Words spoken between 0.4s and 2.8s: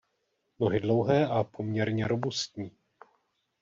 Nohy dlouhé a poměrně robustní.